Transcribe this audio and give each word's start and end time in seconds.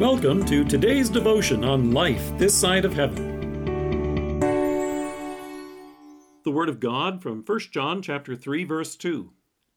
Welcome 0.00 0.46
to 0.46 0.64
today's 0.64 1.10
devotion 1.10 1.62
on 1.62 1.90
life 1.90 2.32
this 2.38 2.58
side 2.58 2.86
of 2.86 2.94
heaven. 2.94 4.40
The 6.42 6.50
word 6.50 6.70
of 6.70 6.80
God 6.80 7.20
from 7.22 7.44
1 7.44 7.58
John 7.70 8.00
chapter 8.00 8.34
3 8.34 8.64
verse 8.64 8.96
2. 8.96 9.30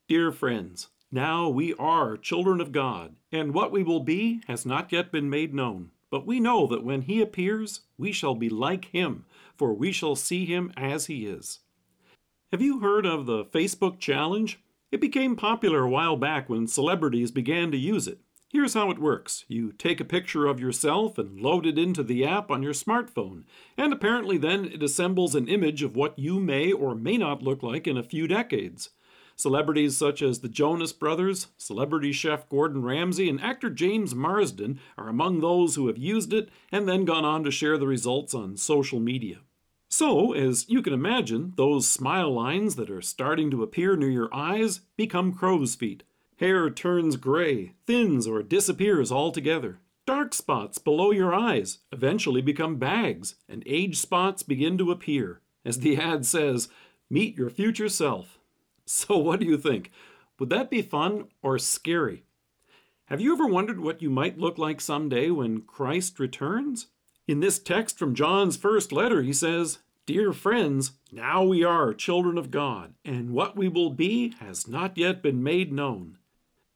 Dear 0.08 0.32
friends, 0.32 0.88
now 1.12 1.50
we 1.50 1.74
are 1.74 2.16
children 2.16 2.62
of 2.62 2.72
God, 2.72 3.18
and 3.34 3.54
what 3.54 3.74
we 3.74 3.84
will 3.84 4.00
be 4.00 4.42
has 4.48 4.66
not 4.66 4.94
yet 4.94 5.12
been 5.12 5.30
made 5.30 5.54
known. 5.54 5.90
But 6.10 6.26
we 6.26 6.40
know 6.40 6.68
that 6.68 6.86
when 6.86 7.02
he 7.02 7.22
appears, 7.22 7.82
we 7.98 8.14
shall 8.14 8.34
be 8.34 8.48
like 8.48 8.86
him, 8.86 9.26
for 9.58 9.74
we 9.74 9.92
shall 9.92 10.16
see 10.16 10.46
him 10.46 10.72
as 10.78 11.08
he 11.08 11.26
is. 11.26 11.60
Have 12.54 12.62
you 12.62 12.80
heard 12.80 13.06
of 13.06 13.26
the 13.26 13.44
FaceApp 13.44 14.00
challenge? 14.00 14.62
It 14.90 15.02
became 15.02 15.36
popular 15.36 15.82
a 15.82 15.90
while 15.90 16.16
back 16.16 16.48
when 16.48 16.68
celebrities 16.68 17.32
began 17.32 17.72
to 17.72 17.78
use 17.78 18.08
it. 18.08 18.20
Here's 18.54 18.76
how 18.76 18.92
it 18.92 19.00
works 19.00 19.46
you 19.48 19.72
take 19.72 20.00
a 20.00 20.06
picture 20.06 20.46
of 20.46 20.60
yourself 20.60 21.18
and 21.18 21.42
load 21.42 21.66
it 21.66 21.80
into 21.80 22.04
the 22.04 22.24
app 22.24 22.52
on 22.52 22.62
your 22.62 22.74
smartphone, 22.74 23.46
and 23.80 23.92
apparently 23.92 24.38
then 24.38 24.66
it 24.66 24.84
assembles 24.84 25.34
an 25.34 25.48
image 25.48 25.82
of 25.82 25.96
what 25.96 26.20
you 26.20 26.40
may 26.40 26.72
or 26.72 26.94
may 26.94 27.18
not 27.18 27.42
look 27.42 27.64
like 27.64 27.88
in 27.88 27.98
a 27.98 28.04
few 28.04 28.28
decades. 28.28 28.92
Celebrities 29.36 29.98
such 29.98 30.22
as 30.22 30.42
the 30.42 30.50
Jonas 30.50 30.94
Brothers, 30.94 31.48
celebrity 31.58 32.12
chef 32.12 32.48
Gordon 32.48 32.84
Ramsay, 32.84 33.28
and 33.28 33.42
actor 33.42 33.72
James 33.72 34.14
Marsden 34.14 34.80
are 35.00 35.10
among 35.10 35.40
those 35.40 35.74
who 35.74 35.88
have 35.88 35.98
used 35.98 36.32
it 36.32 36.50
and 36.72 36.88
then 36.88 37.06
gone 37.06 37.26
on 37.26 37.44
to 37.46 37.50
share 37.50 37.80
the 37.80 37.88
results 37.88 38.36
on 38.36 38.56
social 38.56 39.00
media. 39.00 39.40
So, 39.90 40.32
as 40.34 40.70
you 40.70 40.84
can 40.84 40.94
imagine, 40.94 41.54
those 41.56 41.88
smile 41.88 42.32
lines 42.32 42.76
that 42.76 42.92
are 42.92 43.02
starting 43.02 43.50
to 43.50 43.64
appear 43.64 43.96
near 43.96 44.12
your 44.12 44.30
eyes 44.32 44.82
become 44.96 45.34
crow's 45.34 45.74
feet. 45.74 46.04
Hair 46.38 46.72
turns 46.72 47.16
gray, 47.16 47.74
thins, 47.86 48.28
or 48.28 48.44
disappears 48.44 49.12
altogether. 49.12 49.80
Dark 50.06 50.34
spots 50.34 50.78
below 50.78 51.12
your 51.12 51.34
eyes 51.34 51.80
eventually 51.92 52.42
become 52.42 52.76
bags, 52.76 53.36
and 53.48 53.64
age 53.66 53.98
spots 53.98 54.44
begin 54.44 54.78
to 54.78 54.92
appear. 54.92 55.42
As 55.64 55.80
the 55.80 55.96
ad 55.96 56.26
says, 56.26 56.68
meet 57.10 57.38
your 57.38 57.50
future 57.50 57.90
self. 57.90 58.40
So, 58.86 59.18
what 59.18 59.40
do 59.40 59.46
you 59.46 59.58
think? 59.58 59.92
Would 60.40 60.50
that 60.50 60.70
be 60.70 60.82
fun 60.82 61.30
or 61.42 61.58
scary? 61.58 62.24
Have 63.06 63.22
you 63.22 63.32
ever 63.34 63.48
wondered 63.48 63.80
what 63.80 64.02
you 64.02 64.10
might 64.10 64.38
look 64.38 64.58
like 64.58 64.82
someday 64.82 65.30
when 65.30 65.62
Christ 65.62 66.20
returns? 66.20 66.88
In 67.26 67.40
this 67.40 67.60
text 67.60 67.98
from 67.98 68.16
John's 68.16 68.58
first 68.58 68.92
letter, 68.92 69.22
he 69.22 69.32
says, 69.32 69.80
Dear 70.06 70.34
friends, 70.34 70.92
now 71.14 71.44
we 71.44 71.64
are 71.64 71.94
children 71.94 72.38
of 72.38 72.52
God, 72.52 72.96
and 73.06 73.32
what 73.32 73.56
we 73.56 73.70
will 73.70 73.90
be 73.90 74.34
has 74.42 74.68
not 74.68 74.98
yet 74.98 75.24
been 75.24 75.42
made 75.42 75.72
known. 75.72 76.18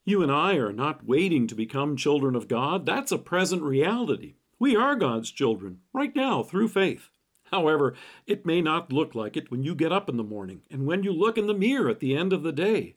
You 0.07 0.23
and 0.23 0.31
I 0.31 0.55
are 0.55 0.71
not 0.71 1.05
waiting 1.05 1.47
to 1.47 1.53
become 1.53 1.97
children 1.97 2.33
of 2.33 2.47
God. 2.47 2.85
That's 2.85 3.11
a 3.11 3.17
present 3.17 3.61
reality. 3.61 4.35
We 4.57 4.73
are 4.73 4.95
God's 4.95 5.29
children 5.29 5.81
right 5.91 6.15
now 6.15 6.43
through 6.43 6.69
faith. 6.69 7.09
However, 7.51 7.93
it 8.25 8.45
may 8.45 8.61
not 8.61 8.93
look 8.93 9.15
like 9.15 9.35
it 9.35 9.51
when 9.51 9.63
you 9.63 9.75
get 9.75 9.91
up 9.91 10.07
in 10.07 10.15
the 10.15 10.23
morning 10.23 10.61
and 10.71 10.85
when 10.85 11.03
you 11.03 11.11
look 11.11 11.37
in 11.37 11.47
the 11.47 11.53
mirror 11.53 11.89
at 11.89 11.99
the 11.99 12.15
end 12.15 12.31
of 12.31 12.41
the 12.41 12.53
day. 12.53 12.95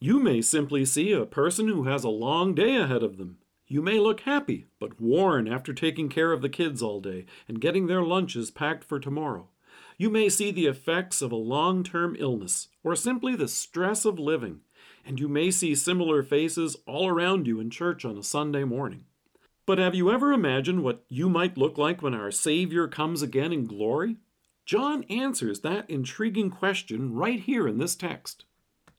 You 0.00 0.18
may 0.18 0.42
simply 0.42 0.84
see 0.84 1.12
a 1.12 1.26
person 1.26 1.68
who 1.68 1.84
has 1.84 2.02
a 2.02 2.08
long 2.08 2.56
day 2.56 2.74
ahead 2.74 3.04
of 3.04 3.18
them. 3.18 3.38
You 3.68 3.80
may 3.80 4.00
look 4.00 4.22
happy, 4.22 4.66
but 4.80 5.00
worn 5.00 5.46
after 5.46 5.72
taking 5.72 6.08
care 6.08 6.32
of 6.32 6.42
the 6.42 6.48
kids 6.48 6.82
all 6.82 7.00
day 7.00 7.26
and 7.46 7.60
getting 7.60 7.86
their 7.86 8.02
lunches 8.02 8.50
packed 8.50 8.82
for 8.82 8.98
tomorrow. 8.98 9.48
You 9.96 10.10
may 10.10 10.28
see 10.28 10.50
the 10.50 10.66
effects 10.66 11.22
of 11.22 11.30
a 11.30 11.36
long 11.36 11.84
term 11.84 12.16
illness 12.18 12.66
or 12.82 12.96
simply 12.96 13.36
the 13.36 13.46
stress 13.46 14.04
of 14.04 14.18
living, 14.18 14.62
and 15.08 15.18
you 15.18 15.26
may 15.26 15.50
see 15.50 15.74
similar 15.74 16.22
faces 16.22 16.76
all 16.86 17.08
around 17.08 17.46
you 17.46 17.58
in 17.60 17.70
church 17.70 18.04
on 18.04 18.18
a 18.18 18.22
Sunday 18.22 18.62
morning. 18.62 19.06
But 19.64 19.78
have 19.78 19.94
you 19.94 20.10
ever 20.10 20.34
imagined 20.34 20.84
what 20.84 21.02
you 21.08 21.30
might 21.30 21.56
look 21.56 21.78
like 21.78 22.02
when 22.02 22.12
our 22.12 22.30
Savior 22.30 22.86
comes 22.86 23.22
again 23.22 23.50
in 23.50 23.64
glory? 23.66 24.18
John 24.66 25.04
answers 25.04 25.60
that 25.60 25.88
intriguing 25.88 26.50
question 26.50 27.14
right 27.14 27.40
here 27.40 27.66
in 27.66 27.78
this 27.78 27.96
text. 27.96 28.44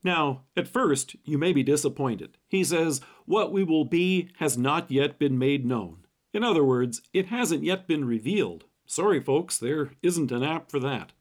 Now, 0.03 0.45
at 0.57 0.67
first, 0.67 1.15
you 1.23 1.37
may 1.37 1.53
be 1.53 1.61
disappointed. 1.61 2.39
He 2.47 2.63
says, 2.63 3.01
What 3.25 3.51
we 3.51 3.63
will 3.63 3.85
be 3.85 4.29
has 4.39 4.57
not 4.57 4.89
yet 4.89 5.19
been 5.19 5.37
made 5.37 5.63
known. 5.63 6.07
In 6.33 6.43
other 6.43 6.63
words, 6.63 7.03
it 7.13 7.27
hasn't 7.27 7.63
yet 7.63 7.87
been 7.87 8.05
revealed. 8.05 8.63
Sorry, 8.87 9.19
folks, 9.19 9.59
there 9.59 9.91
isn't 10.01 10.31
an 10.31 10.41
app 10.41 10.71
for 10.71 10.79
that. 10.79 11.11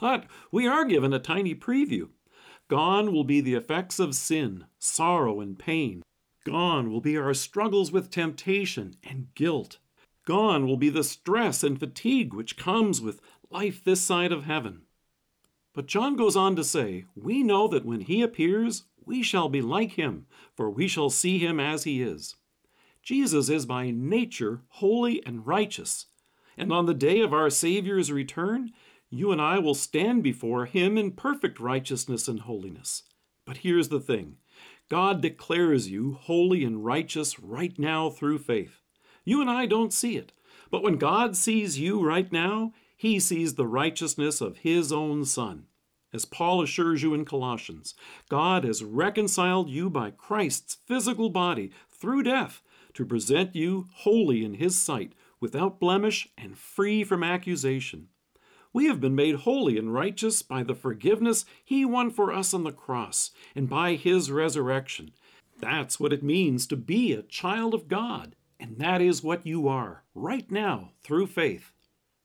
But 0.00 0.24
we 0.50 0.66
are 0.66 0.84
given 0.84 1.12
a 1.12 1.20
tiny 1.20 1.54
preview. 1.54 2.08
Gone 2.68 3.12
will 3.12 3.24
be 3.24 3.40
the 3.40 3.54
effects 3.54 3.98
of 3.98 4.14
sin, 4.14 4.66
sorrow, 4.78 5.40
and 5.40 5.58
pain. 5.58 6.02
Gone 6.44 6.90
will 6.90 7.00
be 7.00 7.16
our 7.16 7.34
struggles 7.34 7.92
with 7.92 8.10
temptation 8.10 8.96
and 9.02 9.28
guilt. 9.34 9.78
Gone 10.24 10.66
will 10.66 10.76
be 10.76 10.88
the 10.88 11.04
stress 11.04 11.62
and 11.62 11.78
fatigue 11.78 12.32
which 12.32 12.56
comes 12.56 13.00
with 13.00 13.20
life 13.50 13.82
this 13.84 14.00
side 14.00 14.32
of 14.32 14.44
heaven. 14.44 14.82
But 15.74 15.86
John 15.86 16.16
goes 16.16 16.36
on 16.36 16.56
to 16.56 16.64
say, 16.64 17.06
We 17.14 17.42
know 17.42 17.66
that 17.68 17.84
when 17.84 18.02
he 18.02 18.22
appears, 18.22 18.84
we 19.04 19.22
shall 19.22 19.48
be 19.48 19.62
like 19.62 19.92
him, 19.92 20.26
for 20.54 20.70
we 20.70 20.86
shall 20.86 21.10
see 21.10 21.38
him 21.38 21.58
as 21.58 21.84
he 21.84 22.02
is. 22.02 22.36
Jesus 23.02 23.48
is 23.48 23.66
by 23.66 23.90
nature 23.90 24.62
holy 24.68 25.24
and 25.26 25.46
righteous, 25.46 26.06
and 26.56 26.72
on 26.72 26.86
the 26.86 26.94
day 26.94 27.20
of 27.20 27.32
our 27.32 27.50
Savior's 27.50 28.12
return, 28.12 28.72
you 29.14 29.30
and 29.30 29.42
I 29.42 29.58
will 29.58 29.74
stand 29.74 30.22
before 30.22 30.64
him 30.64 30.96
in 30.96 31.10
perfect 31.12 31.60
righteousness 31.60 32.28
and 32.28 32.40
holiness. 32.40 33.02
But 33.44 33.58
here's 33.58 33.90
the 33.90 34.00
thing 34.00 34.36
God 34.88 35.20
declares 35.20 35.90
you 35.90 36.14
holy 36.14 36.64
and 36.64 36.82
righteous 36.82 37.38
right 37.38 37.78
now 37.78 38.08
through 38.08 38.38
faith. 38.38 38.80
You 39.22 39.42
and 39.42 39.50
I 39.50 39.66
don't 39.66 39.92
see 39.92 40.16
it, 40.16 40.32
but 40.70 40.82
when 40.82 40.96
God 40.96 41.36
sees 41.36 41.78
you 41.78 42.02
right 42.02 42.32
now, 42.32 42.72
he 42.96 43.20
sees 43.20 43.54
the 43.54 43.66
righteousness 43.66 44.40
of 44.40 44.58
his 44.58 44.90
own 44.90 45.26
Son. 45.26 45.66
As 46.14 46.24
Paul 46.24 46.62
assures 46.62 47.02
you 47.02 47.12
in 47.12 47.26
Colossians, 47.26 47.94
God 48.30 48.64
has 48.64 48.82
reconciled 48.82 49.68
you 49.68 49.90
by 49.90 50.10
Christ's 50.10 50.78
physical 50.86 51.28
body 51.28 51.70
through 51.90 52.22
death 52.22 52.62
to 52.94 53.04
present 53.04 53.54
you 53.54 53.88
holy 53.92 54.42
in 54.42 54.54
his 54.54 54.80
sight, 54.80 55.12
without 55.38 55.80
blemish 55.80 56.28
and 56.38 56.56
free 56.56 57.04
from 57.04 57.22
accusation. 57.22 58.08
We 58.72 58.86
have 58.86 59.00
been 59.00 59.14
made 59.14 59.36
holy 59.36 59.76
and 59.76 59.92
righteous 59.92 60.42
by 60.42 60.62
the 60.62 60.74
forgiveness 60.74 61.44
he 61.62 61.84
won 61.84 62.10
for 62.10 62.32
us 62.32 62.54
on 62.54 62.64
the 62.64 62.72
cross 62.72 63.30
and 63.54 63.68
by 63.68 63.94
his 63.94 64.30
resurrection. 64.30 65.12
That's 65.58 66.00
what 66.00 66.12
it 66.12 66.22
means 66.22 66.66
to 66.68 66.76
be 66.76 67.12
a 67.12 67.22
child 67.22 67.74
of 67.74 67.88
God, 67.88 68.34
and 68.58 68.78
that 68.78 69.00
is 69.00 69.22
what 69.22 69.46
you 69.46 69.68
are 69.68 70.04
right 70.14 70.50
now 70.50 70.92
through 71.02 71.26
faith. 71.26 71.72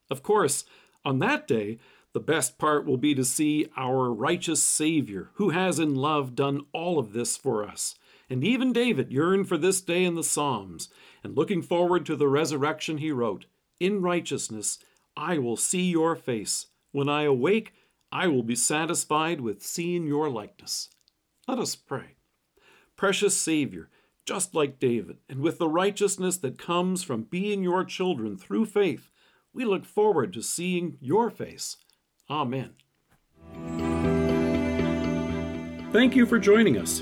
Of 0.09 0.23
course, 0.23 0.63
on 1.03 1.19
that 1.19 1.47
day, 1.47 1.79
the 2.13 2.19
best 2.19 2.57
part 2.57 2.85
will 2.85 2.97
be 2.97 3.13
to 3.13 3.23
see 3.23 3.67
our 3.77 4.11
righteous 4.11 4.63
Savior, 4.63 5.29
who 5.35 5.49
has 5.49 5.77
in 5.77 5.95
love 5.95 6.33
done 6.33 6.61
all 6.73 6.97
of 6.97 7.13
this 7.13 7.37
for 7.37 7.63
us. 7.63 7.95
And 8.29 8.43
even 8.43 8.73
David 8.73 9.11
yearned 9.11 9.47
for 9.47 9.57
this 9.57 9.81
day 9.81 10.03
in 10.03 10.15
the 10.15 10.23
Psalms, 10.23 10.89
and 11.23 11.35
looking 11.35 11.61
forward 11.61 12.05
to 12.05 12.15
the 12.15 12.27
resurrection, 12.27 12.97
he 12.97 13.11
wrote, 13.11 13.45
In 13.79 14.01
righteousness 14.01 14.79
I 15.17 15.39
will 15.39 15.57
see 15.57 15.89
your 15.89 16.15
face. 16.15 16.67
When 16.91 17.09
I 17.09 17.23
awake, 17.23 17.73
I 18.11 18.27
will 18.27 18.43
be 18.43 18.55
satisfied 18.55 19.41
with 19.41 19.63
seeing 19.63 20.05
your 20.05 20.29
likeness. 20.29 20.89
Let 21.47 21.57
us 21.57 21.75
pray. 21.75 22.15
Precious 22.95 23.35
Savior, 23.35 23.89
just 24.25 24.53
like 24.53 24.79
David, 24.79 25.17
and 25.27 25.39
with 25.39 25.57
the 25.57 25.67
righteousness 25.67 26.37
that 26.37 26.59
comes 26.59 27.03
from 27.03 27.23
being 27.23 27.63
your 27.63 27.83
children 27.83 28.37
through 28.37 28.67
faith, 28.67 29.09
we 29.53 29.65
look 29.65 29.85
forward 29.85 30.33
to 30.33 30.43
seeing 30.43 30.97
your 31.01 31.31
face. 31.31 31.77
Amen. 32.29 32.75
Thank 35.91 36.15
you 36.15 36.27
for 36.27 36.37
joining 36.37 36.77
us. 36.77 37.01